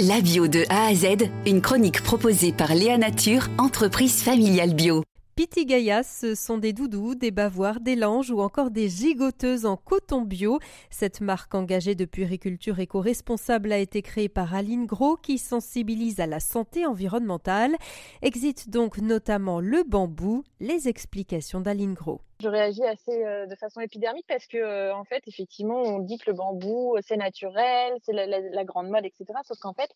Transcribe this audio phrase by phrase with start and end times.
[0.00, 5.04] La bio de A à Z, une chronique proposée par Léa Nature, entreprise familiale bio.
[5.36, 10.22] Pitigayas, ce sont des doudous, des bavoirs, des langes ou encore des gigoteuses en coton
[10.22, 10.58] bio.
[10.90, 16.26] Cette marque engagée de puériculture éco-responsable a été créée par Aline Gros qui sensibilise à
[16.26, 17.76] la santé environnementale.
[18.20, 20.42] Existe donc notamment le bambou.
[20.58, 22.20] Les explications d'Aline Gros.
[22.40, 26.18] Je réagis assez euh, de façon épidermique parce que, euh, en fait, effectivement, on dit
[26.18, 29.26] que le bambou, euh, c'est naturel, c'est la, grande mode, etc.
[29.44, 29.90] Sauf qu'en fait,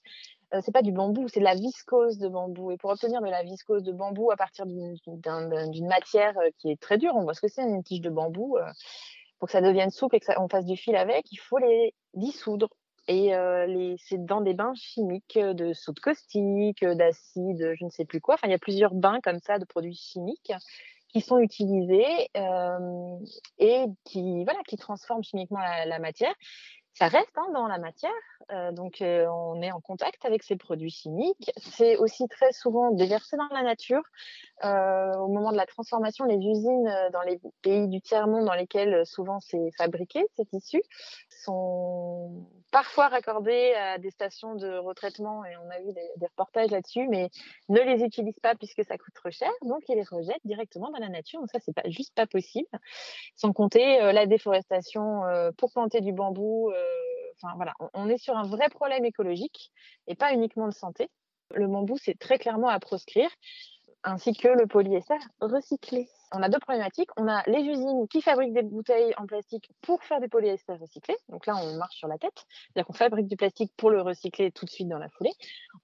[0.63, 2.71] c'est pas du bambou, c'est de la viscose de bambou.
[2.71, 6.97] Et pour obtenir de la viscose de bambou à partir d'une matière qui est très
[6.97, 8.57] dure, on voit ce que c'est une tige de bambou,
[9.39, 12.69] pour que ça devienne souple et qu'on fasse du fil avec, il faut les dissoudre.
[13.09, 13.33] Et
[13.99, 18.35] c'est dans des bains chimiques de soude caustique, d'acide, je ne sais plus quoi.
[18.35, 20.53] Enfin, il y a plusieurs bains comme ça de produits chimiques
[21.09, 23.19] qui sont utilisés euh,
[23.59, 26.35] et qui, voilà, qui transforment chimiquement la, matière.
[26.95, 28.11] Ça reste hein, dans la matière,
[28.51, 31.53] euh, donc euh, on est en contact avec ces produits chimiques.
[31.57, 34.03] C'est aussi très souvent déversé dans la nature.
[34.65, 39.39] au moment de la transformation, les usines dans les pays du tiers-monde dans lesquels souvent
[39.41, 40.83] c'est fabriqué, c'est issu,
[41.45, 47.09] sont parfois raccordés à des stations de retraitement et on a vu des, reportages là-dessus,
[47.09, 47.31] mais
[47.69, 50.99] ne les utilisent pas puisque ça coûte trop cher, donc ils les rejettent directement dans
[50.99, 51.41] la nature.
[51.41, 52.69] Donc ça, c'est pas juste pas possible.
[53.37, 56.71] Sans compter euh, la déforestation euh, pour planter du bambou.
[56.71, 56.85] Euh,
[57.37, 59.71] enfin voilà, on, est sur un vrai problème écologique
[60.07, 61.09] et pas uniquement de santé.
[61.55, 63.31] Le bambou, c'est très clairement à proscrire
[64.05, 66.09] ainsi que le polyester recyclé.
[66.33, 67.11] On a deux problématiques.
[67.17, 71.17] On a les usines qui fabriquent des bouteilles en plastique pour faire des polyesters recyclés.
[71.29, 72.47] Donc là, on marche sur la tête.
[72.49, 75.33] C'est-à-dire qu'on fabrique du plastique pour le recycler tout de suite dans la foulée.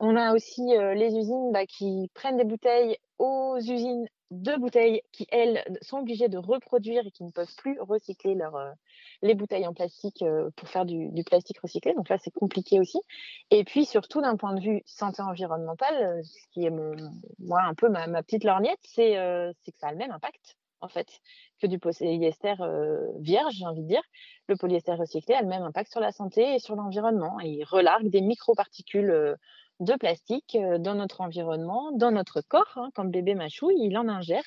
[0.00, 5.02] On a aussi euh, les usines bah, qui prennent des bouteilles aux usines deux bouteilles
[5.12, 8.70] qui, elles, sont obligées de reproduire et qui ne peuvent plus recycler leur, euh,
[9.22, 11.94] les bouteilles en plastique euh, pour faire du, plastique recyclé.
[11.94, 12.98] Donc là, c'est compliqué aussi.
[13.50, 16.72] Et puis, surtout, d'un point de vue santé environnementale, ce qui est
[17.38, 20.33] moi, un peu ma, petite lorgnette, c'est que ça a le même impact,
[20.80, 21.08] en fait,
[21.60, 22.54] que du polyester
[23.18, 24.02] vierge, j'ai envie de dire.
[24.48, 27.40] Le polyester recyclé a le même impact sur la santé et sur l'environnement.
[27.40, 29.36] Il relargue des microparticules
[29.80, 32.72] de plastique euh, dans notre environnement, dans notre corps.
[32.76, 34.44] Hein, quand le bébé mâchouille, il en ingère.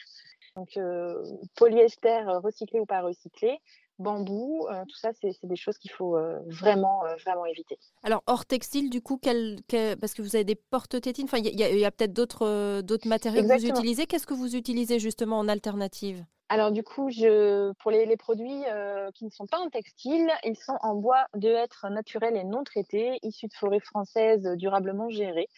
[0.58, 1.24] Donc, euh,
[1.56, 3.60] polyester euh, recyclé ou pas recyclé,
[4.00, 7.80] bambou, tout ça, c'est des choses qu'il faut vraiment, vraiment éviter.
[8.04, 11.92] Alors, hors textile, du coup, parce que vous avez des porte-tétines, enfin, il y a,
[11.92, 14.06] peut-être d'autres d'autres matériaux que vous utilisez.
[14.06, 16.26] Qu'est-ce que vous utilisez justement en alternative?
[16.50, 20.56] Alors du coup, je, pour les, produits euh, qui ne sont pas en textile, ils
[20.56, 25.50] sont en bois de hêtre naturel et non traité, issus de forêts françaises durablement gérées.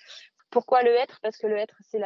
[0.49, 2.01] Pourquoi le hêtre Parce que le hêtre, c'est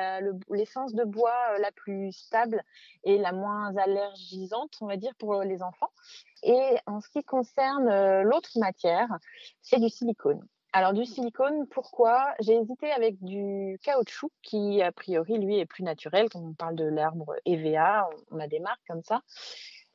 [0.49, 2.61] l'essence de bois euh, la plus stable
[3.03, 5.91] et la moins allergisante, on va dire, pour les enfants.
[6.43, 9.07] Et en ce qui concerne euh, l'autre matière,
[9.61, 10.45] c'est du silicone.
[10.75, 12.33] Alors du silicone, pourquoi?
[12.39, 16.29] J'ai hésité avec du caoutchouc qui a priori lui est plus naturel.
[16.29, 19.21] Quand on parle de l'arbre EVA, on a des marques comme ça.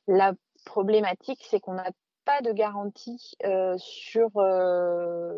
[0.06, 1.90] La problématique, c'est qu'on n'a
[2.24, 5.34] pas de garantie euh, sur euh,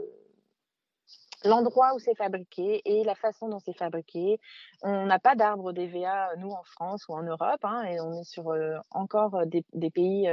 [1.44, 4.40] l'endroit où c'est fabriqué et la façon dont c'est fabriqué.
[4.82, 8.24] On n'a pas d'arbre d'EVA, nous, en France ou en Europe, hein, et on est
[8.24, 10.28] sur euh, encore des, des pays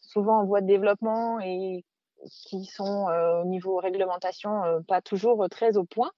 [0.00, 1.84] souvent en voie de développement et
[2.28, 6.10] qui sont euh, au niveau réglementation euh, pas toujours très au point.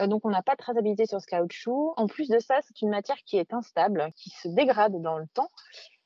[0.00, 1.94] Euh, donc on n'a pas de traçabilité sur ce caoutchouc.
[1.96, 5.26] En plus de ça, c'est une matière qui est instable, qui se dégrade dans le
[5.34, 5.50] temps.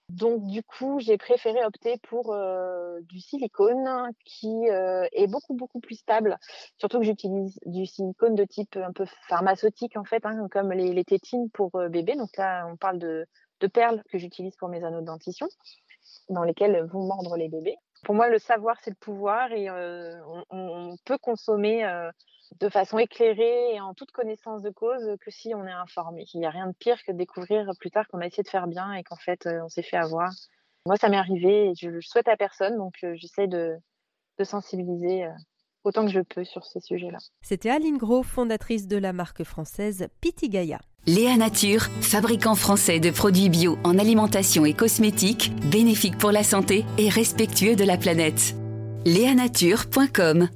[0.08, 2.36] Donc du coup, j'ai préféré opter pour
[3.02, 6.38] du silicone qui est beaucoup beaucoup plus stable.
[6.78, 11.04] Surtout que j'utilise du silicone de type un peu pharmaceutique en fait, hein, comme les,
[11.04, 12.14] tétines pour bébé.
[12.14, 13.26] Donc là, on parle de,
[13.72, 15.48] perles que j'utilise pour mes anneaux de dentition,
[16.28, 17.76] dans lesquels vont mordre les bébés.
[18.04, 20.12] Pour moi, le savoir, c'est le pouvoir et euh,
[20.50, 22.10] on, peut consommer euh,
[22.60, 26.24] de façon éclairée et en toute connaissance de cause que si on est informé.
[26.34, 28.48] Il n'y a rien de pire que de découvrir plus tard qu'on a essayé de
[28.48, 30.30] faire bien et qu'en fait, euh, on s'est fait avoir.
[30.86, 33.76] Moi, ça m'est arrivé et je le souhaite à personne, donc j'essaie de,
[34.38, 35.26] de sensibiliser
[35.86, 37.18] autant que je peux sur ces sujets-là.
[37.42, 40.80] C'était Aline Gros, fondatrice de la marque française Pitigaya.
[41.06, 46.84] Léa Nature, fabricant français de produits bio en alimentation et cosmétiques, bénéfiques pour la santé
[46.98, 48.54] et respectueux de la planète.
[49.04, 50.48] Léanature.com